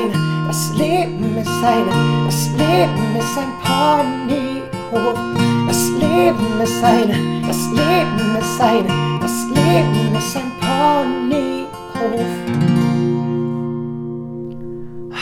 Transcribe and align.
eine, 0.00 0.46
das 0.46 0.72
Leben 0.76 1.36
ist 1.36 1.64
eine, 1.64 2.26
das 2.26 2.48
Leben 2.56 3.16
ist 3.16 3.38
ein 3.38 3.52
Ponyhof. 3.62 5.18
Das 5.66 5.88
Leben 5.90 6.60
ist 6.62 6.82
eine, 6.82 7.42
das 7.46 7.66
Leben 7.70 8.36
ist 8.38 8.60
eine, 8.60 8.88
das 9.20 9.46
Leben 9.48 10.16
ist 10.16 10.36
ein 10.36 10.52
Ponyhof. 10.60 11.68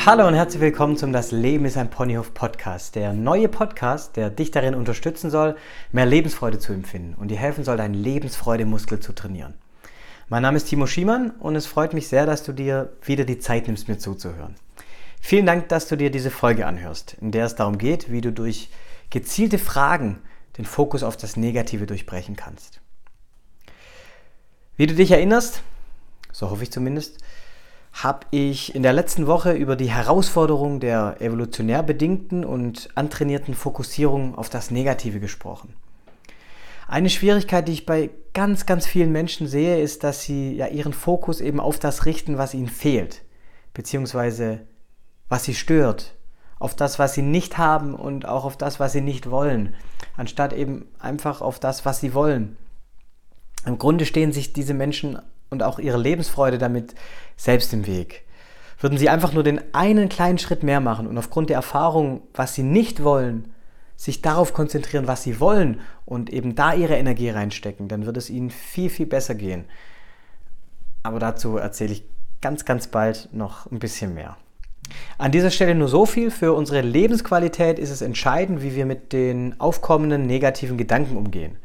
Hallo 0.06 0.26
und 0.26 0.34
herzlich 0.34 0.62
willkommen 0.62 0.96
zum 0.96 1.12
Das 1.12 1.32
Leben 1.32 1.64
ist 1.64 1.76
ein 1.76 1.90
Ponyhof 1.90 2.32
Podcast. 2.32 2.94
Der 2.94 3.12
neue 3.12 3.48
Podcast, 3.48 4.16
der 4.16 4.30
dich 4.30 4.50
darin 4.50 4.74
unterstützen 4.74 5.30
soll, 5.30 5.56
mehr 5.92 6.06
Lebensfreude 6.06 6.58
zu 6.58 6.72
empfinden 6.72 7.14
und 7.18 7.28
dir 7.28 7.36
helfen 7.36 7.64
soll, 7.64 7.76
deinen 7.76 7.94
Lebensfreudemuskel 7.94 9.00
zu 9.00 9.12
trainieren. 9.12 9.54
Mein 10.30 10.42
Name 10.42 10.58
ist 10.58 10.68
Timo 10.68 10.86
Schiemann 10.86 11.30
und 11.40 11.56
es 11.56 11.66
freut 11.66 11.94
mich 11.94 12.08
sehr, 12.08 12.26
dass 12.26 12.42
du 12.42 12.52
dir 12.52 12.92
wieder 13.02 13.24
die 13.24 13.38
Zeit 13.38 13.66
nimmst, 13.66 13.88
mir 13.88 13.98
zuzuhören. 13.98 14.54
Vielen 15.20 15.46
Dank, 15.46 15.68
dass 15.68 15.88
du 15.88 15.96
dir 15.96 16.10
diese 16.10 16.30
Folge 16.30 16.66
anhörst, 16.66 17.16
in 17.20 17.32
der 17.32 17.46
es 17.46 17.54
darum 17.54 17.78
geht, 17.78 18.10
wie 18.10 18.20
du 18.20 18.32
durch 18.32 18.70
gezielte 19.10 19.58
Fragen 19.58 20.20
den 20.56 20.64
Fokus 20.64 21.02
auf 21.02 21.16
das 21.16 21.36
Negative 21.36 21.86
durchbrechen 21.86 22.36
kannst. 22.36 22.80
Wie 24.76 24.86
du 24.86 24.94
dich 24.94 25.10
erinnerst, 25.10 25.62
so 26.32 26.50
hoffe 26.50 26.62
ich 26.62 26.70
zumindest, 26.70 27.18
habe 27.92 28.26
ich 28.30 28.74
in 28.74 28.82
der 28.82 28.92
letzten 28.92 29.26
Woche 29.26 29.52
über 29.52 29.76
die 29.76 29.90
Herausforderung 29.90 30.78
der 30.78 31.16
evolutionär 31.20 31.82
bedingten 31.82 32.44
und 32.44 32.88
antrainierten 32.94 33.54
Fokussierung 33.54 34.36
auf 34.36 34.48
das 34.48 34.70
Negative 34.70 35.20
gesprochen. 35.20 35.74
Eine 36.86 37.10
Schwierigkeit, 37.10 37.68
die 37.68 37.72
ich 37.72 37.86
bei 37.86 38.10
ganz, 38.34 38.66
ganz 38.66 38.86
vielen 38.86 39.12
Menschen 39.12 39.46
sehe, 39.46 39.80
ist, 39.80 40.04
dass 40.04 40.22
sie 40.22 40.54
ja 40.54 40.68
ihren 40.68 40.92
Fokus 40.92 41.40
eben 41.40 41.60
auf 41.60 41.78
das 41.78 42.06
richten, 42.06 42.38
was 42.38 42.54
ihnen 42.54 42.68
fehlt, 42.68 43.22
beziehungsweise 43.74 44.60
was 45.28 45.44
sie 45.44 45.54
stört, 45.54 46.14
auf 46.58 46.74
das, 46.74 46.98
was 46.98 47.14
sie 47.14 47.22
nicht 47.22 47.58
haben 47.58 47.94
und 47.94 48.26
auch 48.26 48.44
auf 48.44 48.56
das, 48.56 48.80
was 48.80 48.92
sie 48.92 49.00
nicht 49.00 49.30
wollen, 49.30 49.74
anstatt 50.16 50.52
eben 50.52 50.86
einfach 50.98 51.40
auf 51.40 51.58
das, 51.58 51.84
was 51.84 52.00
sie 52.00 52.14
wollen. 52.14 52.56
Im 53.66 53.78
Grunde 53.78 54.06
stehen 54.06 54.32
sich 54.32 54.52
diese 54.52 54.74
Menschen 54.74 55.18
und 55.50 55.62
auch 55.62 55.78
ihre 55.78 55.98
Lebensfreude 55.98 56.58
damit 56.58 56.94
selbst 57.36 57.72
im 57.72 57.86
Weg. 57.86 58.24
Würden 58.80 58.98
sie 58.98 59.08
einfach 59.08 59.32
nur 59.32 59.42
den 59.42 59.74
einen 59.74 60.08
kleinen 60.08 60.38
Schritt 60.38 60.62
mehr 60.62 60.80
machen 60.80 61.06
und 61.06 61.18
aufgrund 61.18 61.50
der 61.50 61.56
Erfahrung, 61.56 62.22
was 62.34 62.54
sie 62.54 62.62
nicht 62.62 63.02
wollen, 63.02 63.52
sich 63.96 64.22
darauf 64.22 64.52
konzentrieren, 64.52 65.08
was 65.08 65.24
sie 65.24 65.40
wollen 65.40 65.80
und 66.04 66.30
eben 66.30 66.54
da 66.54 66.72
ihre 66.72 66.96
Energie 66.96 67.30
reinstecken, 67.30 67.88
dann 67.88 68.06
wird 68.06 68.16
es 68.16 68.30
ihnen 68.30 68.50
viel, 68.50 68.90
viel 68.90 69.06
besser 69.06 69.34
gehen. 69.34 69.64
Aber 71.02 71.18
dazu 71.18 71.56
erzähle 71.56 71.92
ich 71.92 72.04
ganz, 72.40 72.64
ganz 72.64 72.86
bald 72.86 73.28
noch 73.32 73.70
ein 73.70 73.80
bisschen 73.80 74.14
mehr. 74.14 74.36
An 75.18 75.32
dieser 75.32 75.50
Stelle 75.50 75.74
nur 75.74 75.88
so 75.88 76.06
viel. 76.06 76.30
Für 76.30 76.52
unsere 76.52 76.80
Lebensqualität 76.80 77.78
ist 77.78 77.90
es 77.90 78.02
entscheidend, 78.02 78.62
wie 78.62 78.74
wir 78.74 78.86
mit 78.86 79.12
den 79.12 79.58
aufkommenden 79.60 80.26
negativen 80.26 80.78
Gedanken 80.78 81.16
umgehen. 81.16 81.56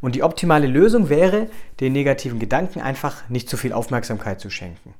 Und 0.00 0.14
die 0.14 0.22
optimale 0.22 0.66
Lösung 0.66 1.08
wäre, 1.08 1.48
den 1.80 1.92
negativen 1.92 2.38
Gedanken 2.38 2.80
einfach 2.80 3.28
nicht 3.28 3.48
zu 3.48 3.56
viel 3.56 3.72
Aufmerksamkeit 3.72 4.40
zu 4.40 4.50
schenken. 4.50 4.94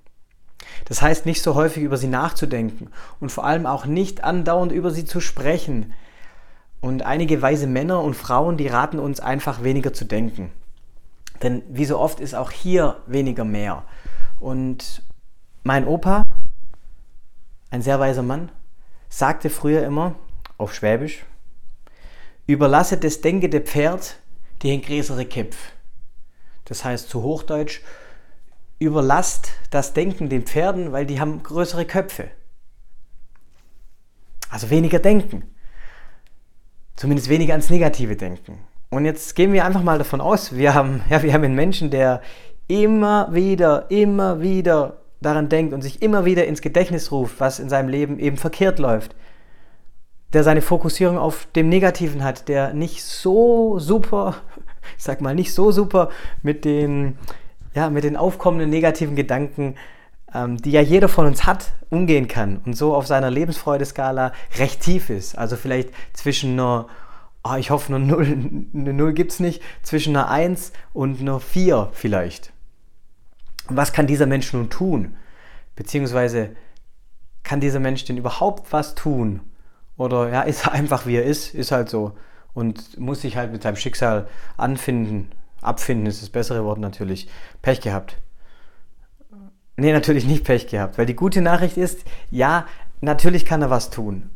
Das 0.87 1.03
heißt, 1.03 1.27
nicht 1.27 1.43
so 1.43 1.55
häufig 1.55 1.83
über 1.83 1.97
sie 1.97 2.09
nachzudenken 2.09 2.89
und 3.21 3.31
vor 3.31 3.45
allem 3.45 3.67
auch 3.67 3.87
nicht 3.87 4.25
andauernd 4.25 4.73
über 4.73 4.91
sie 4.91 5.05
zu 5.05 5.21
sprechen, 5.21 5.93
und 6.85 7.03
einige 7.03 7.41
weise 7.41 7.67
Männer 7.67 8.03
und 8.03 8.13
Frauen, 8.13 8.59
die 8.59 8.69
raten 8.69 8.99
uns 8.99 9.19
einfach 9.19 9.63
weniger 9.63 9.95
zu 9.95 10.05
denken. 10.05 10.51
Denn 11.43 11.63
wie 11.71 11.87
so 11.87 11.99
oft 11.99 12.21
ist 12.21 12.35
auch 12.35 12.51
hier 12.51 12.99
weniger 13.07 13.47
mehr. 13.47 13.85
Und 14.39 15.03
mein 15.63 15.87
Opa, 15.87 16.24
ein 17.75 17.83
sehr 17.83 18.01
weiser 18.01 18.23
Mann, 18.23 18.51
sagte 19.09 19.51
früher 19.51 19.85
immer 19.85 20.15
auf 20.57 20.75
Schwäbisch, 20.75 21.25
überlasse 22.47 22.97
das 22.97 23.21
denkende 23.21 23.61
Pferd 23.61 24.17
die 24.63 24.81
größere 24.81 25.27
Kipf. 25.27 25.57
Das 26.65 26.85
heißt 26.85 27.09
zu 27.09 27.23
Hochdeutsch, 27.23 27.81
überlasst 28.79 29.51
das 29.71 29.93
Denken 29.93 30.29
den 30.29 30.47
Pferden, 30.47 30.93
weil 30.93 31.05
die 31.05 31.21
haben 31.21 31.43
größere 31.43 31.85
Köpfe. 31.85 32.31
Also 34.49 34.71
weniger 34.71 34.99
denken 34.99 35.43
zumindest 36.97 37.29
weniger 37.29 37.55
ans 37.55 37.71
Negative 37.71 38.17
denken. 38.17 38.59
Und 38.91 39.05
jetzt 39.05 39.35
gehen 39.35 39.53
wir 39.53 39.65
einfach 39.65 39.83
mal 39.83 39.99
davon 39.99 40.21
aus, 40.21 40.55
wir 40.55 40.75
haben, 40.75 41.03
ja, 41.11 41.23
wir 41.23 41.33
haben 41.33 41.45
einen 41.45 41.55
Menschen, 41.55 41.91
der 41.91 42.23
immer 42.69 43.29
wieder, 43.35 43.91
immer 43.91 44.41
wieder 44.41 45.04
daran 45.25 45.49
denkt 45.49 45.73
und 45.73 45.83
sich 45.83 46.03
immer 46.03 46.25
wieder 46.25 46.47
ins 46.47 46.61
Gedächtnis 46.61 47.13
ruft, 47.13 47.41
was 47.41 47.59
in 47.59 47.69
seinem 47.69 47.89
Leben 47.89 48.19
eben 48.19 48.37
verkehrt 48.37 48.79
läuft. 48.79 49.15
Der 50.33 50.43
seine 50.43 50.63
Fokussierung 50.63 51.19
auf 51.19 51.47
dem 51.55 51.69
Negativen 51.69 52.25
hat, 52.25 52.49
der 52.49 52.75
nicht 52.75 53.05
so 53.05 53.79
super, 53.79 54.37
ich 54.97 55.05
sag 55.05 55.21
mal, 55.21 55.35
nicht 55.35 55.55
so 55.55 55.71
super 55.71 56.11
mit 56.43 56.65
den, 56.65 57.19
ja, 57.75 57.91
mit 57.91 58.05
den 58.05 58.17
aufkommenden 58.17 58.71
negativen 58.71 59.17
Gedanken 59.17 59.75
ähm, 60.35 60.57
die 60.61 60.73
ja 60.73 60.81
jeder 60.81 61.09
von 61.09 61.27
uns 61.27 61.47
hat, 61.47 61.73
umgehen 61.91 62.29
kann 62.29 62.61
und 62.67 62.77
so 62.77 62.95
auf 62.95 63.07
seiner 63.07 63.31
Lebensfreudeskala 63.31 64.33
recht 64.59 64.81
tief 64.81 65.09
ist. 65.09 65.39
Also 65.39 65.57
vielleicht 65.57 65.91
zwischen 66.13 66.55
einer, 66.55 66.87
oh, 67.45 67.55
ich 67.55 67.71
hoffe, 67.71 67.95
eine 67.95 68.05
Null, 68.05 68.27
eine 68.75 68.93
Null 68.93 69.15
gibt 69.15 69.33
es 69.33 69.41
nicht, 69.41 69.63
zwischen 69.83 70.17
einer 70.17 70.29
1 70.29 70.73
und 70.93 71.21
einer 71.21 71.41
4 71.41 71.91
vielleicht. 71.93 72.53
Was 73.69 73.93
kann 73.93 74.07
dieser 74.07 74.27
Mensch 74.27 74.53
nun 74.53 74.71
tun? 74.71 75.17
Beziehungsweise 75.77 76.51
kann 77.43 77.61
dieser 77.61 77.81
Mensch 77.81 78.05
denn 78.05 78.17
überhaupt 78.17 78.73
was 78.73 78.95
tun? 78.95 79.41
Oder 79.97 80.31
ja, 80.31 80.43
ist 80.43 80.67
er 80.67 80.73
einfach 80.73 81.07
wie 81.07 81.17
er 81.17 81.25
ist, 81.25 81.55
ist 81.55 81.73
halt 81.73 81.89
so 81.89 82.17
und 82.55 82.99
muss 82.99 83.21
sich 83.21 83.37
halt 83.37 83.53
mit 83.53 83.63
seinem 83.63 83.77
Schicksal 83.77 84.29
anfinden. 84.57 85.31
Abfinden 85.61 86.07
ist 86.07 86.23
das 86.23 86.31
bessere 86.31 86.65
Wort 86.65 86.79
natürlich. 86.79 87.29
Pech 87.63 87.81
gehabt. 87.81 88.19
Nee, 89.77 89.93
natürlich 89.93 90.25
nicht 90.25 90.45
Pech 90.45 90.69
gehabt, 90.69 90.99
weil 90.99 91.07
die 91.07 91.17
gute 91.17 91.41
Nachricht 91.41 91.77
ist, 91.77 92.05
ja, 92.31 92.67
natürlich 93.01 93.45
kann 93.45 93.63
er 93.63 93.71
was 93.71 93.91
tun. 93.91 94.31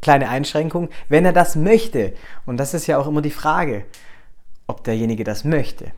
Kleine 0.00 0.30
Einschränkung, 0.30 0.88
wenn 1.10 1.26
er 1.26 1.34
das 1.34 1.56
möchte. 1.56 2.14
Und 2.46 2.56
das 2.56 2.72
ist 2.72 2.86
ja 2.86 2.96
auch 2.96 3.06
immer 3.06 3.20
die 3.20 3.30
Frage, 3.30 3.84
ob 4.66 4.82
derjenige 4.84 5.24
das 5.24 5.44
möchte. 5.44 5.92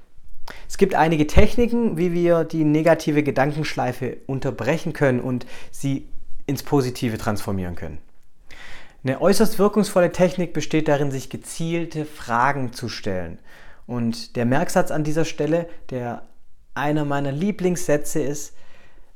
Es 0.69 0.79
gibt 0.79 0.95
einige 0.95 1.27
Techniken, 1.27 1.97
wie 1.97 2.13
wir 2.13 2.45
die 2.45 2.65
negative 2.65 3.23
Gedankenschleife 3.23 4.19
unterbrechen 4.27 4.93
können 4.93 5.21
und 5.21 5.47
sie 5.71 6.09
ins 6.47 6.63
Positive 6.63 7.19
transformieren 7.19 7.77
können. 7.77 7.99
Eine 9.05 9.21
äußerst 9.21 9.59
wirkungsvolle 9.59 10.13
Technik 10.13 10.53
besteht 10.53 10.89
darin, 10.89 11.11
sich 11.11 11.29
gezielte 11.29 12.05
Fragen 12.05 12.73
zu 12.73 12.89
stellen. 12.89 13.39
Und 13.87 14.37
der 14.37 14.45
Merksatz 14.45 14.91
an 14.91 15.05
dieser 15.05 15.25
Stelle, 15.25 15.69
der 15.91 16.23
einer 16.75 17.05
meiner 17.05 17.33
Lieblingssätze 17.33 18.21
ist, 18.21 18.55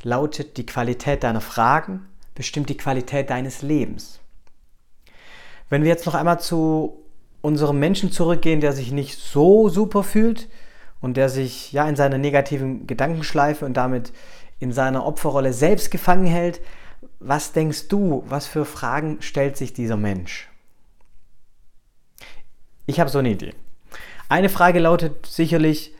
lautet, 0.02 0.56
die 0.56 0.66
Qualität 0.66 1.22
deiner 1.22 1.40
Fragen 1.40 2.06
bestimmt 2.34 2.68
die 2.68 2.76
Qualität 2.76 3.30
deines 3.30 3.62
Lebens. 3.62 4.20
Wenn 5.70 5.82
wir 5.82 5.88
jetzt 5.88 6.06
noch 6.06 6.14
einmal 6.14 6.40
zu 6.40 7.02
unserem 7.40 7.78
Menschen 7.78 8.12
zurückgehen, 8.12 8.60
der 8.60 8.72
sich 8.72 8.92
nicht 8.92 9.18
so 9.18 9.68
super 9.68 10.02
fühlt 10.02 10.48
und 11.00 11.16
der 11.16 11.28
sich 11.28 11.72
ja 11.72 11.88
in 11.88 11.96
seiner 11.96 12.18
negativen 12.18 12.86
Gedankenschleife 12.86 13.64
und 13.64 13.74
damit 13.74 14.12
in 14.58 14.72
seiner 14.72 15.04
Opferrolle 15.04 15.52
selbst 15.52 15.90
gefangen 15.90 16.26
hält, 16.26 16.60
was 17.20 17.52
denkst 17.52 17.88
du, 17.88 18.24
was 18.28 18.46
für 18.46 18.64
Fragen 18.64 19.18
stellt 19.20 19.56
sich 19.56 19.72
dieser 19.72 19.96
Mensch? 19.96 20.48
Ich 22.86 23.00
habe 23.00 23.10
so 23.10 23.18
eine 23.18 23.30
Idee. 23.30 23.52
Eine 24.28 24.48
Frage 24.48 24.78
lautet 24.80 25.26
sicherlich, 25.26 25.92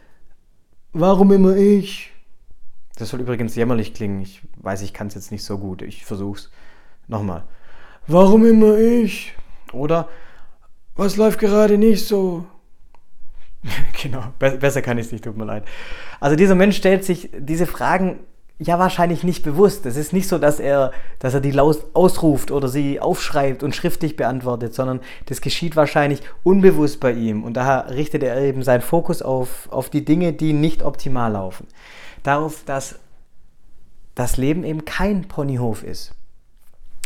Warum 0.98 1.30
immer 1.30 1.54
ich? 1.54 2.10
Das 2.96 3.10
soll 3.10 3.20
übrigens 3.20 3.54
jämmerlich 3.54 3.92
klingen. 3.92 4.22
Ich 4.22 4.40
weiß, 4.56 4.80
ich 4.80 4.94
kann 4.94 5.08
es 5.08 5.14
jetzt 5.14 5.30
nicht 5.30 5.44
so 5.44 5.58
gut. 5.58 5.82
Ich 5.82 6.06
versuch's. 6.06 6.50
Nochmal. 7.06 7.44
Warum 8.06 8.46
immer 8.46 8.78
ich? 8.78 9.34
Oder 9.74 10.08
was 10.94 11.18
läuft 11.18 11.38
gerade 11.38 11.76
nicht 11.76 12.06
so? 12.06 12.46
genau, 14.02 14.22
besser 14.38 14.82
kann 14.82 14.98
ich 14.98 15.06
es 15.06 15.12
nicht, 15.12 15.24
tut 15.24 15.36
mir 15.36 15.44
leid. 15.44 15.64
Also 16.20 16.36
dieser 16.36 16.54
Mensch 16.54 16.76
stellt 16.76 17.04
sich 17.04 17.30
diese 17.38 17.66
Fragen 17.66 18.20
ja 18.58 18.78
wahrscheinlich 18.78 19.22
nicht 19.22 19.42
bewusst. 19.42 19.84
Es 19.84 19.96
ist 19.96 20.12
nicht 20.12 20.28
so, 20.28 20.38
dass 20.38 20.60
er, 20.60 20.92
dass 21.18 21.34
er 21.34 21.40
die 21.40 21.58
ausruft 21.58 22.50
oder 22.50 22.68
sie 22.68 23.00
aufschreibt 23.00 23.62
und 23.62 23.74
schriftlich 23.74 24.16
beantwortet, 24.16 24.74
sondern 24.74 25.00
das 25.26 25.40
geschieht 25.40 25.76
wahrscheinlich 25.76 26.22
unbewusst 26.42 27.00
bei 27.00 27.12
ihm. 27.12 27.44
Und 27.44 27.54
daher 27.54 27.94
richtet 27.94 28.22
er 28.22 28.40
eben 28.40 28.62
seinen 28.62 28.80
Fokus 28.80 29.20
auf, 29.20 29.68
auf 29.70 29.90
die 29.90 30.04
Dinge, 30.04 30.32
die 30.32 30.52
nicht 30.52 30.82
optimal 30.82 31.32
laufen. 31.32 31.66
Darauf, 32.22 32.64
dass 32.64 32.98
das 34.14 34.38
Leben 34.38 34.64
eben 34.64 34.84
kein 34.86 35.28
Ponyhof 35.28 35.82
ist. 35.82 36.14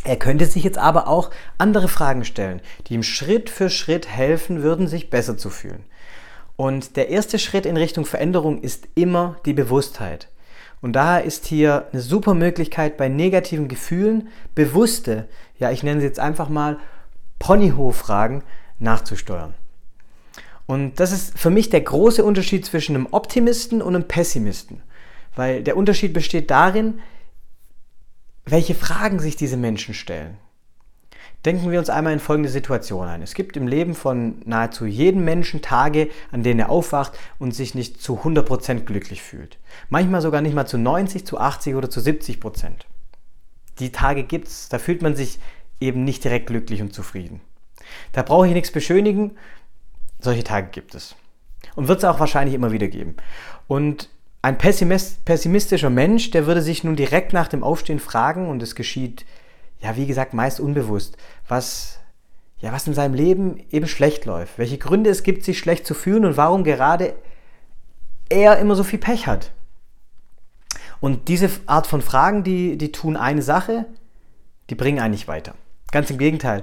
Er 0.04 0.16
könnte 0.16 0.46
sich 0.46 0.64
jetzt 0.64 0.78
aber 0.78 1.08
auch 1.08 1.30
andere 1.58 1.88
Fragen 1.88 2.24
stellen, 2.24 2.62
die 2.86 2.94
ihm 2.94 3.02
Schritt 3.02 3.50
für 3.50 3.68
Schritt 3.68 4.08
helfen 4.08 4.62
würden, 4.62 4.86
sich 4.86 5.10
besser 5.10 5.36
zu 5.36 5.50
fühlen. 5.50 5.84
Und 6.60 6.96
der 6.96 7.08
erste 7.08 7.38
Schritt 7.38 7.64
in 7.64 7.78
Richtung 7.78 8.04
Veränderung 8.04 8.60
ist 8.60 8.86
immer 8.94 9.40
die 9.46 9.54
Bewusstheit. 9.54 10.28
Und 10.82 10.92
daher 10.92 11.24
ist 11.24 11.46
hier 11.46 11.86
eine 11.90 12.02
super 12.02 12.34
Möglichkeit, 12.34 12.98
bei 12.98 13.08
negativen 13.08 13.66
Gefühlen 13.66 14.28
bewusste, 14.54 15.26
ja, 15.58 15.70
ich 15.70 15.82
nenne 15.82 16.00
sie 16.00 16.06
jetzt 16.06 16.20
einfach 16.20 16.50
mal 16.50 16.76
Ponyhof-Fragen 17.38 18.42
nachzusteuern. 18.78 19.54
Und 20.66 21.00
das 21.00 21.12
ist 21.12 21.38
für 21.38 21.48
mich 21.48 21.70
der 21.70 21.80
große 21.80 22.22
Unterschied 22.22 22.66
zwischen 22.66 22.94
einem 22.94 23.08
Optimisten 23.10 23.80
und 23.80 23.94
einem 23.94 24.06
Pessimisten. 24.06 24.82
Weil 25.34 25.62
der 25.62 25.78
Unterschied 25.78 26.12
besteht 26.12 26.50
darin, 26.50 27.00
welche 28.44 28.74
Fragen 28.74 29.18
sich 29.18 29.34
diese 29.34 29.56
Menschen 29.56 29.94
stellen. 29.94 30.36
Denken 31.44 31.70
wir 31.70 31.78
uns 31.78 31.88
einmal 31.88 32.12
in 32.12 32.20
folgende 32.20 32.50
Situation 32.50 33.08
ein. 33.08 33.22
Es 33.22 33.32
gibt 33.32 33.56
im 33.56 33.66
Leben 33.66 33.94
von 33.94 34.42
nahezu 34.44 34.84
jedem 34.84 35.24
Menschen 35.24 35.62
Tage, 35.62 36.10
an 36.32 36.42
denen 36.42 36.60
er 36.60 36.70
aufwacht 36.70 37.12
und 37.38 37.54
sich 37.54 37.74
nicht 37.74 38.02
zu 38.02 38.18
100% 38.18 38.80
glücklich 38.80 39.22
fühlt. 39.22 39.58
Manchmal 39.88 40.20
sogar 40.20 40.42
nicht 40.42 40.54
mal 40.54 40.66
zu 40.66 40.76
90, 40.76 41.24
zu 41.24 41.38
80 41.38 41.74
oder 41.76 41.88
zu 41.88 42.00
70%. 42.00 42.68
Die 43.78 43.90
Tage 43.90 44.24
gibt 44.24 44.48
es, 44.48 44.68
da 44.68 44.78
fühlt 44.78 45.00
man 45.00 45.16
sich 45.16 45.38
eben 45.80 46.04
nicht 46.04 46.22
direkt 46.24 46.48
glücklich 46.48 46.82
und 46.82 46.92
zufrieden. 46.92 47.40
Da 48.12 48.22
brauche 48.22 48.46
ich 48.46 48.52
nichts 48.52 48.70
beschönigen, 48.70 49.38
solche 50.18 50.44
Tage 50.44 50.68
gibt 50.70 50.94
es. 50.94 51.16
Und 51.74 51.88
wird 51.88 51.98
es 51.98 52.04
auch 52.04 52.20
wahrscheinlich 52.20 52.54
immer 52.54 52.72
wieder 52.72 52.88
geben. 52.88 53.16
Und 53.66 54.10
ein 54.42 54.58
pessimistischer 54.58 55.90
Mensch, 55.90 56.30
der 56.30 56.46
würde 56.46 56.60
sich 56.60 56.84
nun 56.84 56.96
direkt 56.96 57.32
nach 57.32 57.48
dem 57.48 57.62
Aufstehen 57.62 57.98
fragen, 57.98 58.48
und 58.48 58.62
es 58.62 58.74
geschieht 58.74 59.24
ja, 59.80 59.96
wie 59.96 60.06
gesagt, 60.06 60.34
meist 60.34 60.60
unbewusst, 60.60 61.16
was, 61.48 61.98
ja, 62.58 62.72
was 62.72 62.86
in 62.86 62.94
seinem 62.94 63.14
Leben 63.14 63.62
eben 63.70 63.86
schlecht 63.86 64.24
läuft, 64.24 64.58
welche 64.58 64.78
Gründe 64.78 65.10
es 65.10 65.22
gibt, 65.22 65.44
sich 65.44 65.58
schlecht 65.58 65.86
zu 65.86 65.94
fühlen 65.94 66.24
und 66.24 66.36
warum 66.36 66.64
gerade 66.64 67.14
er 68.28 68.58
immer 68.58 68.76
so 68.76 68.84
viel 68.84 68.98
Pech 68.98 69.26
hat. 69.26 69.52
Und 71.00 71.28
diese 71.28 71.50
Art 71.66 71.86
von 71.86 72.02
Fragen, 72.02 72.44
die, 72.44 72.76
die 72.76 72.92
tun 72.92 73.16
eine 73.16 73.42
Sache, 73.42 73.86
die 74.68 74.74
bringen 74.74 75.00
einen 75.00 75.12
nicht 75.12 75.28
weiter. 75.28 75.54
Ganz 75.90 76.10
im 76.10 76.18
Gegenteil, 76.18 76.62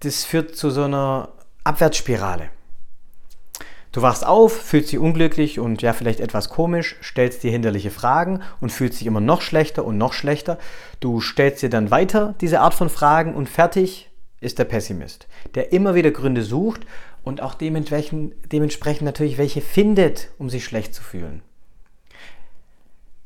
das 0.00 0.24
führt 0.24 0.56
zu 0.56 0.70
so 0.70 0.84
einer 0.84 1.30
Abwärtsspirale. 1.64 2.50
Du 3.98 4.02
wachst 4.02 4.24
auf, 4.24 4.52
fühlst 4.52 4.92
dich 4.92 5.00
unglücklich 5.00 5.58
und 5.58 5.82
ja, 5.82 5.92
vielleicht 5.92 6.20
etwas 6.20 6.50
komisch, 6.50 6.94
stellst 7.02 7.42
dir 7.42 7.50
hinderliche 7.50 7.90
Fragen 7.90 8.42
und 8.60 8.70
fühlst 8.70 9.00
dich 9.00 9.08
immer 9.08 9.20
noch 9.20 9.42
schlechter 9.42 9.84
und 9.84 9.98
noch 9.98 10.12
schlechter. 10.12 10.56
Du 11.00 11.20
stellst 11.20 11.62
dir 11.62 11.68
dann 11.68 11.90
weiter 11.90 12.36
diese 12.40 12.60
Art 12.60 12.74
von 12.74 12.90
Fragen 12.90 13.34
und 13.34 13.48
fertig 13.48 14.08
ist 14.40 14.60
der 14.60 14.66
Pessimist, 14.66 15.26
der 15.56 15.72
immer 15.72 15.96
wieder 15.96 16.12
Gründe 16.12 16.44
sucht 16.44 16.82
und 17.24 17.42
auch 17.42 17.54
dementsprechend, 17.54 19.02
natürlich 19.02 19.36
welche 19.36 19.62
findet, 19.62 20.28
um 20.38 20.48
sich 20.48 20.64
schlecht 20.64 20.94
zu 20.94 21.02
fühlen. 21.02 21.42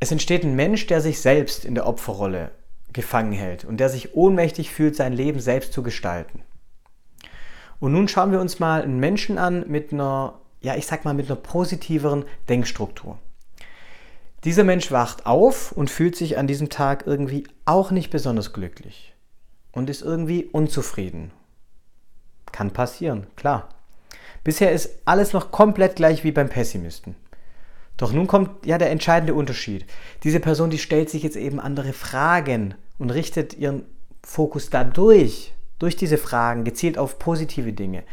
Es 0.00 0.10
entsteht 0.10 0.42
ein 0.42 0.56
Mensch, 0.56 0.86
der 0.86 1.02
sich 1.02 1.20
selbst 1.20 1.66
in 1.66 1.74
der 1.74 1.86
Opferrolle 1.86 2.50
gefangen 2.94 3.32
hält 3.32 3.66
und 3.66 3.76
der 3.76 3.90
sich 3.90 4.14
ohnmächtig 4.14 4.72
fühlt, 4.72 4.96
sein 4.96 5.12
Leben 5.12 5.40
selbst 5.40 5.74
zu 5.74 5.82
gestalten. 5.82 6.40
Und 7.78 7.92
nun 7.92 8.08
schauen 8.08 8.32
wir 8.32 8.40
uns 8.40 8.58
mal 8.58 8.80
einen 8.80 9.00
Menschen 9.00 9.36
an 9.36 9.64
mit 9.69 9.92
einer 9.92 10.38
ja, 10.62 10.76
ich 10.76 10.87
sag 10.87 11.05
mal, 11.05 11.14
mit 11.14 11.26
einer 11.26 11.37
positiveren 11.37 12.25
Denkstruktur. 12.49 13.19
Dieser 14.44 14.64
Mensch 14.64 14.91
wacht 14.91 15.26
auf 15.26 15.73
und 15.73 15.91
fühlt 15.91 16.17
sich 16.17 16.38
an 16.38 16.47
diesem 16.47 16.69
Tag 16.69 17.05
irgendwie 17.06 17.47
auch 17.64 17.91
nicht 17.91 18.11
besonders 18.11 18.53
glücklich 18.53 19.14
und 19.70 19.88
ist 19.88 20.03
irgendwie 20.03 20.44
unzufrieden. 20.44 21.31
Kann 22.50 22.73
passieren, 22.73 23.26
klar. 23.37 23.69
Bisher 24.44 24.73
ist 24.73 24.99
alles 25.05 25.32
noch 25.32 25.53
komplett 25.53 25.97
gleich 25.97 26.25
wie 26.25 26.32
beim 26.32 26.49
Pessimisten. 26.49 27.15
Doch 27.97 28.12
nun 28.12 28.26
kommt 28.26 28.67
ja 28.67 28.79
der 28.79 28.91
entscheidende 28.91 29.35
Unterschied. 29.35 29.87
Diese 30.25 30.41
Person, 30.41 30.70
die 30.70 30.79
stellt 30.79 31.08
sich 31.08 31.23
jetzt 31.23 31.37
eben 31.37 31.61
andere 31.61 31.93
Fragen 31.93 32.75
und 32.99 33.11
richtet 33.11 33.55
ihren 33.55 33.85
Fokus 34.25 34.70
dadurch, 34.70 35.55
durch 35.82 35.96
diese 35.96 36.17
Fragen, 36.17 36.64
gezielt 36.64 36.96
auf 36.96 37.19
positive 37.19 37.73
Dinge. 37.73 38.05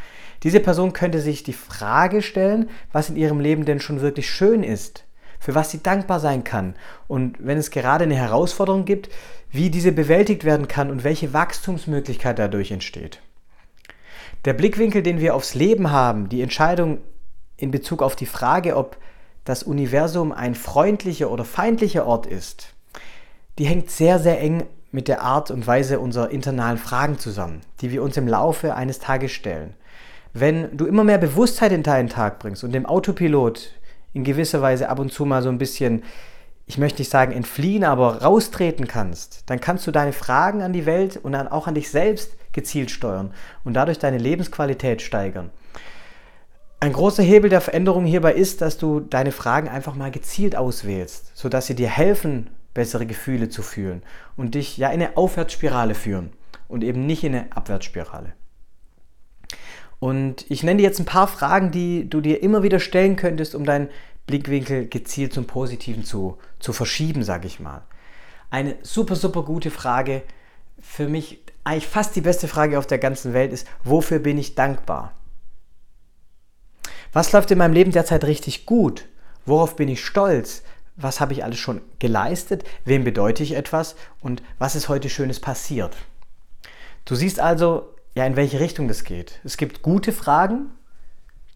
Diese 0.44 0.60
Person 0.60 0.92
könnte 0.92 1.22
sich 1.22 1.44
die 1.44 1.54
Frage 1.54 2.22
stellen, 2.22 2.70
was 2.92 3.10
in 3.10 3.16
ihrem 3.16 3.40
Leben 3.40 3.66
denn 3.66 3.80
schon 3.80 4.02
wirklich 4.02 4.30
schön 4.30 4.64
ist, 4.64 5.06
für 5.40 5.54
was 5.54 5.70
sie 5.70 5.84
dankbar 5.84 6.20
sein 6.20 6.44
kann 6.44 6.76
und 7.08 7.38
wenn 7.40 7.58
es 7.58 7.72
gerade 7.72 8.06
eine 8.06 8.16
Herausforderung 8.16 8.86
gibt, 8.86 9.10
wie 9.52 9.70
diese 9.70 9.92
bewältigt 9.92 10.44
werden 10.44 10.68
kann 10.68 10.90
und 10.90 11.04
welche 11.04 11.32
Wachstumsmöglichkeit 11.32 12.40
dadurch 12.40 12.72
entsteht. 12.72 13.22
Der 14.46 14.54
Blickwinkel, 14.54 15.04
den 15.04 15.20
wir 15.20 15.36
aufs 15.36 15.54
Leben 15.54 15.92
haben, 15.92 16.30
die 16.30 16.42
Entscheidung 16.42 17.00
in 17.58 17.72
Bezug 17.72 18.02
auf 18.02 18.16
die 18.16 18.26
Frage, 18.26 18.78
ob 18.78 18.98
das 19.44 19.64
Universum 19.64 20.32
ein 20.32 20.56
freundlicher 20.56 21.30
oder 21.30 21.46
feindlicher 21.46 22.06
Ort 22.06 22.26
ist, 22.26 22.74
die 23.58 23.66
hängt 23.66 23.92
sehr, 23.92 24.20
sehr 24.20 24.40
eng 24.40 24.64
mit 24.92 25.08
der 25.08 25.22
Art 25.22 25.52
und 25.52 25.68
Weise 25.68 26.00
unserer 26.00 26.32
internalen 26.32 26.78
Fragen 26.78 27.20
zusammen, 27.20 27.62
die 27.82 27.92
wir 27.92 28.04
uns 28.04 28.18
im 28.18 28.28
Laufe 28.28 28.76
eines 28.76 29.00
Tages 29.00 29.32
stellen. 29.32 29.76
Wenn 30.34 30.76
du 30.78 30.86
immer 30.86 31.04
mehr 31.04 31.18
Bewusstheit 31.18 31.72
in 31.72 31.84
deinen 31.84 32.10
Tag 32.10 32.40
bringst 32.40 32.64
und 32.64 32.72
dem 32.72 32.86
Autopilot 32.86 33.74
in 34.14 34.24
gewisser 34.24 34.62
Weise 34.62 34.90
ab 34.90 35.00
und 35.00 35.12
zu 35.12 35.26
mal 35.26 35.42
so 35.42 35.50
ein 35.50 35.58
bisschen, 35.58 36.04
ich 36.66 36.78
möchte 36.78 37.02
nicht 37.02 37.12
sagen 37.12 37.32
entfliehen, 37.32 37.84
aber 37.84 38.22
raustreten 38.22 38.88
kannst, 38.88 39.44
dann 39.50 39.60
kannst 39.60 39.88
du 39.88 39.92
deine 39.92 40.14
Fragen 40.14 40.62
an 40.62 40.74
die 40.74 40.86
Welt 40.86 41.18
und 41.18 41.32
dann 41.32 41.48
auch 41.48 41.68
an 41.68 41.76
dich 41.76 41.90
selbst 41.90 42.34
gezielt 42.52 42.92
steuern 42.92 43.34
und 43.64 43.74
dadurch 43.74 44.00
deine 44.00 44.18
Lebensqualität 44.18 45.02
steigern. 45.02 45.52
Ein 46.82 46.94
großer 46.94 47.24
Hebel 47.24 47.50
der 47.50 47.62
Veränderung 47.62 48.06
hierbei 48.06 48.34
ist, 48.34 48.62
dass 48.62 48.78
du 48.78 49.02
deine 49.02 49.32
Fragen 49.32 49.68
einfach 49.68 49.96
mal 49.96 50.12
gezielt 50.12 50.56
auswählst, 50.56 51.36
sodass 51.36 51.68
sie 51.68 51.76
dir 51.76 51.90
helfen, 51.90 52.50
bessere 52.80 53.06
Gefühle 53.06 53.50
zu 53.50 53.62
fühlen 53.62 54.04
und 54.38 54.56
dich 54.56 54.78
ja 54.78 54.88
in 54.88 55.02
eine 55.02 55.18
Aufwärtsspirale 55.18 55.96
führen 55.96 56.32
und 56.70 56.82
eben 56.82 57.06
nicht 57.06 57.26
in 57.26 57.36
eine 57.36 57.52
Abwärtsspirale. 57.52 58.32
Und 60.00 60.50
ich 60.50 60.64
nenne 60.64 60.78
dir 60.78 60.84
jetzt 60.84 61.00
ein 61.00 61.06
paar 61.06 61.28
Fragen, 61.28 61.72
die 61.72 62.10
du 62.10 62.22
dir 62.22 62.42
immer 62.42 62.64
wieder 62.64 62.80
stellen 62.80 63.18
könntest, 63.18 63.54
um 63.54 63.66
deinen 63.66 63.90
Blickwinkel 64.28 64.88
gezielt 64.88 65.34
zum 65.34 65.46
Positiven 65.46 66.06
zu, 66.06 66.38
zu 66.60 66.72
verschieben, 66.72 67.24
sage 67.24 67.48
ich 67.48 67.60
mal. 67.60 67.82
Eine 68.50 68.78
super, 68.82 69.18
super 69.18 69.44
gute 69.44 69.72
Frage, 69.72 70.24
für 70.80 71.10
mich 71.10 71.42
eigentlich 71.66 71.88
fast 71.88 72.16
die 72.16 72.22
beste 72.22 72.48
Frage 72.48 72.80
auf 72.80 72.88
der 72.88 73.00
ganzen 73.00 73.34
Welt 73.34 73.52
ist, 73.52 73.68
wofür 73.84 74.20
bin 74.20 74.38
ich 74.38 74.56
dankbar? 74.56 75.12
Was 77.12 77.34
läuft 77.34 77.52
in 77.52 77.58
meinem 77.58 77.74
Leben 77.74 77.92
derzeit 77.92 78.24
richtig 78.24 78.66
gut? 78.66 79.06
Worauf 79.46 79.76
bin 79.76 79.90
ich 79.90 80.06
stolz? 80.06 80.64
Was 81.02 81.22
habe 81.22 81.34
ich 81.34 81.44
alles 81.44 81.58
schon 81.58 81.82
geleistet? 82.00 82.64
Wem 82.84 83.04
bedeute 83.04 83.42
ich 83.42 83.56
etwas? 83.56 83.96
Und 84.20 84.44
was 84.58 84.76
ist 84.76 84.90
heute 84.90 85.10
Schönes 85.10 85.40
passiert? 85.40 85.96
Du 87.06 87.16
siehst 87.16 87.40
also, 87.40 87.96
ja, 88.16 88.26
in 88.26 88.36
welche 88.36 88.60
Richtung 88.60 88.88
das 88.88 89.06
geht. 89.06 89.40
Es 89.46 89.56
gibt 89.56 89.82
gute 89.82 90.12
Fragen, 90.12 90.72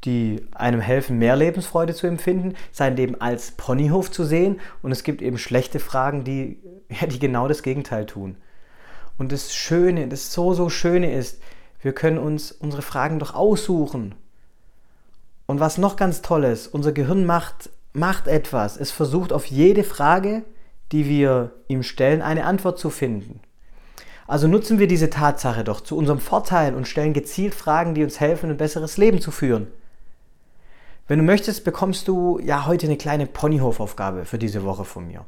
die 0.05 0.45
einem 0.53 0.79
helfen, 0.79 1.17
mehr 1.17 1.35
Lebensfreude 1.35 1.93
zu 1.93 2.07
empfinden, 2.07 2.55
sein 2.71 2.95
Leben 2.95 3.19
als 3.19 3.51
Ponyhof 3.51 4.12
zu 4.12 4.23
sehen. 4.23 4.59
Und 4.81 4.91
es 4.91 5.03
gibt 5.03 5.21
eben 5.21 5.38
schlechte 5.38 5.79
Fragen, 5.79 6.23
die, 6.23 6.59
ja, 6.89 7.07
die 7.07 7.19
genau 7.19 7.47
das 7.47 7.63
Gegenteil 7.63 8.05
tun. 8.05 8.38
Und 9.17 9.31
das 9.31 9.53
Schöne, 9.53 10.07
das 10.07 10.33
so, 10.33 10.53
so 10.53 10.69
Schöne 10.69 11.13
ist, 11.13 11.41
wir 11.81 11.93
können 11.93 12.17
uns 12.17 12.51
unsere 12.51 12.81
Fragen 12.81 13.19
doch 13.19 13.35
aussuchen. 13.35 14.15
Und 15.45 15.59
was 15.59 15.77
noch 15.77 15.97
ganz 15.97 16.21
toll 16.21 16.45
ist, 16.45 16.67
unser 16.67 16.93
Gehirn 16.93 17.25
macht, 17.25 17.69
macht 17.93 18.27
etwas. 18.27 18.77
Es 18.77 18.91
versucht 18.91 19.31
auf 19.31 19.45
jede 19.45 19.83
Frage, 19.83 20.43
die 20.91 21.07
wir 21.07 21.51
ihm 21.67 21.83
stellen, 21.83 22.21
eine 22.21 22.45
Antwort 22.45 22.77
zu 22.79 22.89
finden. 22.89 23.39
Also 24.27 24.47
nutzen 24.47 24.79
wir 24.79 24.88
diese 24.88 25.09
Tatsache 25.09 25.63
doch 25.63 25.81
zu 25.81 25.97
unserem 25.97 26.19
Vorteil 26.19 26.75
und 26.75 26.88
stellen 26.88 27.13
gezielt 27.13 27.53
Fragen, 27.53 27.93
die 27.93 28.03
uns 28.03 28.19
helfen, 28.19 28.50
ein 28.50 28.57
besseres 28.57 28.97
Leben 28.97 29.21
zu 29.21 29.31
führen. 29.31 29.67
Wenn 31.07 31.19
du 31.19 31.25
möchtest, 31.25 31.65
bekommst 31.65 32.07
du 32.07 32.39
ja 32.39 32.65
heute 32.65 32.88
eine 32.88 32.97
kleine 32.97 33.25
Ponyhof-Aufgabe 33.25 34.25
für 34.25 34.38
diese 34.38 34.63
Woche 34.63 34.85
von 34.85 35.07
mir. 35.07 35.25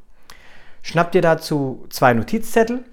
Schnapp 0.82 1.12
dir 1.12 1.22
dazu 1.22 1.86
zwei 1.90 2.14
Notizzettel 2.14 2.86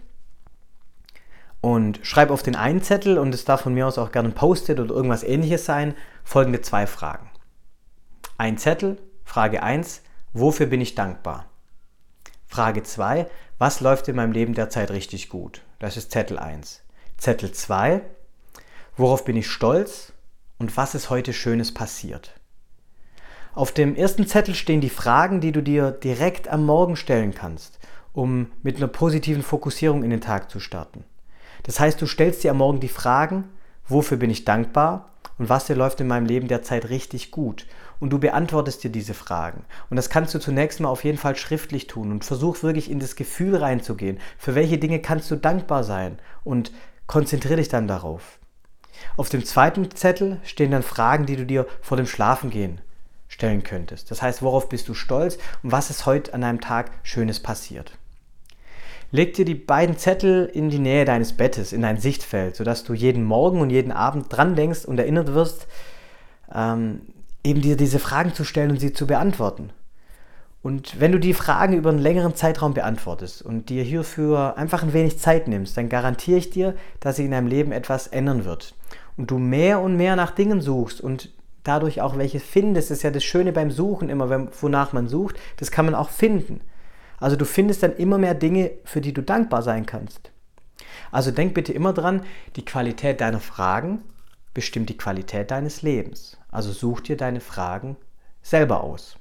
und 1.60 2.00
schreib 2.02 2.30
auf 2.30 2.42
den 2.42 2.56
einen 2.56 2.82
Zettel, 2.82 3.18
und 3.18 3.32
es 3.34 3.44
darf 3.44 3.60
von 3.60 3.74
mir 3.74 3.86
aus 3.86 3.98
auch 3.98 4.10
gerne 4.10 4.30
ein 4.30 4.34
Post-it 4.34 4.80
oder 4.80 4.92
irgendwas 4.92 5.22
ähnliches 5.22 5.64
sein, 5.64 5.94
folgende 6.24 6.60
zwei 6.60 6.88
Fragen. 6.88 7.30
Ein 8.36 8.58
Zettel, 8.58 8.98
Frage 9.32 9.62
1, 9.62 10.02
wofür 10.34 10.66
bin 10.66 10.82
ich 10.82 10.94
dankbar? 10.94 11.46
Frage 12.46 12.82
2, 12.82 13.26
was 13.56 13.80
läuft 13.80 14.06
in 14.08 14.16
meinem 14.16 14.32
Leben 14.32 14.52
derzeit 14.52 14.90
richtig 14.90 15.30
gut? 15.30 15.62
Das 15.78 15.96
ist 15.96 16.12
Zettel 16.12 16.38
1. 16.38 16.82
Zettel 17.16 17.50
2, 17.50 18.02
worauf 18.94 19.24
bin 19.24 19.38
ich 19.38 19.50
stolz 19.50 20.12
und 20.58 20.76
was 20.76 20.94
ist 20.94 21.08
heute 21.08 21.32
Schönes 21.32 21.72
passiert? 21.72 22.38
Auf 23.54 23.72
dem 23.72 23.96
ersten 23.96 24.26
Zettel 24.26 24.54
stehen 24.54 24.82
die 24.82 24.90
Fragen, 24.90 25.40
die 25.40 25.52
du 25.52 25.62
dir 25.62 25.92
direkt 25.92 26.48
am 26.48 26.66
Morgen 26.66 26.96
stellen 26.96 27.34
kannst, 27.34 27.78
um 28.12 28.52
mit 28.62 28.76
einer 28.76 28.88
positiven 28.88 29.42
Fokussierung 29.42 30.04
in 30.04 30.10
den 30.10 30.20
Tag 30.20 30.50
zu 30.50 30.60
starten. 30.60 31.06
Das 31.62 31.80
heißt, 31.80 32.02
du 32.02 32.06
stellst 32.06 32.44
dir 32.44 32.50
am 32.50 32.58
Morgen 32.58 32.80
die 32.80 32.88
Fragen, 32.88 33.48
wofür 33.88 34.18
bin 34.18 34.28
ich 34.28 34.44
dankbar 34.44 35.11
und 35.38 35.48
was 35.48 35.66
dir 35.66 35.76
läuft 35.76 36.00
in 36.00 36.06
meinem 36.06 36.26
Leben 36.26 36.48
derzeit 36.48 36.88
richtig 36.88 37.30
gut. 37.30 37.66
Und 38.00 38.10
du 38.10 38.18
beantwortest 38.18 38.82
dir 38.82 38.90
diese 38.90 39.14
Fragen. 39.14 39.64
Und 39.88 39.96
das 39.96 40.10
kannst 40.10 40.34
du 40.34 40.40
zunächst 40.40 40.80
mal 40.80 40.88
auf 40.88 41.04
jeden 41.04 41.18
Fall 41.18 41.36
schriftlich 41.36 41.86
tun 41.86 42.10
und 42.10 42.24
versuch 42.24 42.62
wirklich 42.62 42.90
in 42.90 43.00
das 43.00 43.16
Gefühl 43.16 43.56
reinzugehen. 43.56 44.18
Für 44.38 44.54
welche 44.54 44.78
Dinge 44.78 45.00
kannst 45.00 45.30
du 45.30 45.36
dankbar 45.36 45.84
sein 45.84 46.18
und 46.44 46.72
konzentriere 47.06 47.56
dich 47.56 47.68
dann 47.68 47.86
darauf. 47.86 48.38
Auf 49.16 49.28
dem 49.28 49.44
zweiten 49.44 49.90
Zettel 49.90 50.40
stehen 50.44 50.70
dann 50.70 50.82
Fragen, 50.82 51.26
die 51.26 51.36
du 51.36 51.46
dir 51.46 51.66
vor 51.80 51.96
dem 51.96 52.06
Schlafengehen 52.06 52.80
stellen 53.28 53.62
könntest. 53.62 54.10
Das 54.10 54.20
heißt, 54.20 54.42
worauf 54.42 54.68
bist 54.68 54.88
du 54.88 54.94
stolz 54.94 55.38
und 55.62 55.72
was 55.72 55.90
ist 55.90 56.06
heute 56.06 56.34
an 56.34 56.44
einem 56.44 56.60
Tag 56.60 56.90
Schönes 57.02 57.40
passiert. 57.40 57.98
Leg 59.14 59.34
dir 59.34 59.44
die 59.44 59.54
beiden 59.54 59.98
Zettel 59.98 60.46
in 60.46 60.70
die 60.70 60.78
Nähe 60.78 61.04
deines 61.04 61.34
Bettes, 61.34 61.74
in 61.74 61.82
dein 61.82 61.98
Sichtfeld, 61.98 62.56
sodass 62.56 62.82
du 62.82 62.94
jeden 62.94 63.24
Morgen 63.24 63.60
und 63.60 63.68
jeden 63.68 63.92
Abend 63.92 64.26
dran 64.30 64.56
denkst 64.56 64.86
und 64.86 64.98
erinnert 64.98 65.34
wirst, 65.34 65.66
ähm, 66.52 67.02
eben 67.44 67.60
dir 67.60 67.76
diese 67.76 67.98
Fragen 67.98 68.32
zu 68.32 68.42
stellen 68.42 68.70
und 68.70 68.80
sie 68.80 68.94
zu 68.94 69.06
beantworten. 69.06 69.70
Und 70.62 70.98
wenn 70.98 71.12
du 71.12 71.20
die 71.20 71.34
Fragen 71.34 71.74
über 71.74 71.90
einen 71.90 71.98
längeren 71.98 72.34
Zeitraum 72.34 72.72
beantwortest 72.72 73.42
und 73.42 73.68
dir 73.68 73.82
hierfür 73.82 74.56
einfach 74.56 74.82
ein 74.82 74.94
wenig 74.94 75.18
Zeit 75.18 75.46
nimmst, 75.46 75.76
dann 75.76 75.90
garantiere 75.90 76.38
ich 76.38 76.48
dir, 76.48 76.74
dass 77.00 77.16
sich 77.16 77.26
in 77.26 77.32
deinem 77.32 77.48
Leben 77.48 77.72
etwas 77.72 78.06
ändern 78.06 78.46
wird. 78.46 78.74
Und 79.18 79.30
du 79.30 79.38
mehr 79.38 79.80
und 79.80 79.96
mehr 79.96 80.16
nach 80.16 80.30
Dingen 80.30 80.62
suchst 80.62 81.02
und 81.02 81.28
dadurch 81.64 82.00
auch 82.00 82.16
welche 82.16 82.40
findest. 82.40 82.90
Das 82.90 82.98
ist 82.98 83.02
ja 83.02 83.10
das 83.10 83.24
Schöne 83.24 83.52
beim 83.52 83.70
Suchen 83.70 84.08
immer, 84.08 84.48
wonach 84.60 84.94
man 84.94 85.08
sucht, 85.08 85.36
das 85.58 85.70
kann 85.70 85.84
man 85.84 85.94
auch 85.94 86.08
finden. 86.08 86.62
Also 87.22 87.36
du 87.36 87.44
findest 87.44 87.84
dann 87.84 87.94
immer 87.94 88.18
mehr 88.18 88.34
Dinge, 88.34 88.72
für 88.84 89.00
die 89.00 89.14
du 89.14 89.22
dankbar 89.22 89.62
sein 89.62 89.86
kannst. 89.86 90.32
Also 91.12 91.30
denk 91.30 91.54
bitte 91.54 91.72
immer 91.72 91.92
dran, 91.92 92.24
die 92.56 92.64
Qualität 92.64 93.20
deiner 93.20 93.38
Fragen 93.38 94.02
bestimmt 94.54 94.88
die 94.88 94.96
Qualität 94.96 95.52
deines 95.52 95.82
Lebens. 95.82 96.36
Also 96.50 96.72
such 96.72 97.00
dir 97.02 97.16
deine 97.16 97.40
Fragen 97.40 97.96
selber 98.42 98.82
aus. 98.82 99.18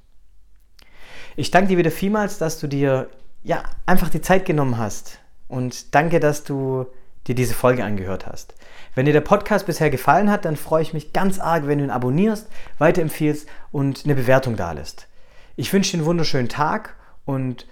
Ich 1.36 1.52
danke 1.52 1.70
dir 1.70 1.78
wieder 1.78 1.92
vielmals, 1.92 2.40
dass 2.40 2.60
du 2.60 2.66
dir 2.66 3.08
ja 3.44 3.62
einfach 3.86 4.10
die 4.10 4.22
Zeit 4.22 4.46
genommen 4.46 4.80
hast 4.80 5.20
und 5.48 5.94
danke, 5.94 6.20
dass 6.20 6.44
du 6.44 6.88
dir 7.28 7.36
diese 7.36 7.54
Folge 7.54 7.84
angehört 7.84 8.26
hast. 8.26 8.56
Wenn 8.96 9.06
dir 9.06 9.14
der 9.14 9.22
Podcast 9.22 9.68
bisher 9.68 9.92
gefallen 9.92 10.32
hat, 10.32 10.46
dann 10.46 10.56
freue 10.56 10.82
ich 10.82 10.94
mich 10.96 11.14
ganz 11.14 11.38
arg, 11.40 11.68
wenn 11.68 11.78
du 11.78 11.84
ihn 11.84 11.92
abonnierst, 11.92 12.48
weiterempfiehlst 12.80 13.48
und 13.72 14.06
eine 14.06 14.16
Bewertung 14.16 14.56
da 14.56 14.72
lässt. 14.72 15.08
Ich 15.56 15.72
wünsche 15.72 15.92
dir 15.92 15.98
einen 16.00 16.08
wunderschönen 16.08 16.50
Tag 16.50 16.96
und 17.26 17.68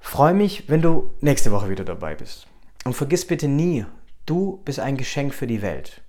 freue 0.00 0.34
mich, 0.34 0.68
wenn 0.68 0.82
du 0.82 1.10
nächste 1.20 1.52
Woche 1.52 1.70
wieder 1.70 1.84
dabei 1.84 2.14
bist. 2.14 2.46
Und 2.84 2.94
vergiss 2.94 3.26
bitte 3.26 3.46
nie, 3.46 3.84
du 4.26 4.60
bist 4.64 4.80
ein 4.80 4.96
Geschenk 4.96 5.34
für 5.34 5.46
die 5.46 5.62
Welt. 5.62 6.02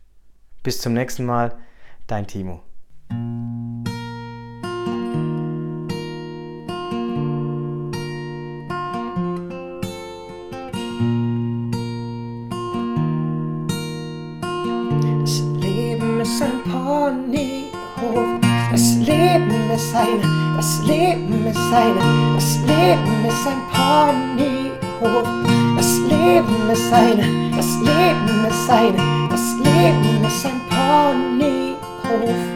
Bis 0.64 0.80
zum 0.80 0.94
nächsten 0.94 1.26
Mal, 1.26 1.58
dein 2.08 2.26
Timo. 2.26 2.64
ein 16.42 16.64
Ponyhof. 16.64 18.40
Das 18.72 18.96
Leben 18.96 19.61
Slemme 19.72 19.78
sein, 19.78 20.22
das 20.58 20.82
Leben 20.84 21.48
ist 21.48 21.58
ein, 21.58 22.36
das 22.36 22.58
Leben 22.58 23.26
ist 23.26 23.48
ein 23.48 23.62
Ponyhof. 23.72 25.28
Das 25.78 25.98
Leben 26.10 26.70
ist 26.72 26.94
ein, 26.94 27.54
das 27.56 27.68
Leben 27.80 28.48
ist 28.50 28.70
ein, 28.70 28.96
das 29.30 29.56
Leben 29.64 30.26
ist 30.26 30.46
ein 30.46 30.62
Ponyhof. 30.70 32.51